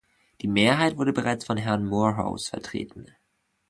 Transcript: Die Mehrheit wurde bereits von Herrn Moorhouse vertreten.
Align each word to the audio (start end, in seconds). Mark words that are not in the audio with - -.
Die 0.41 0.47
Mehrheit 0.47 0.97
wurde 0.97 1.13
bereits 1.13 1.45
von 1.45 1.57
Herrn 1.57 1.85
Moorhouse 1.85 2.47
vertreten. 2.49 3.15